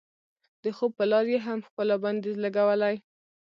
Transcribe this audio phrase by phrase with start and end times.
[0.63, 2.95] د خوب په لار یې هم ښکلا بندیز لګولی.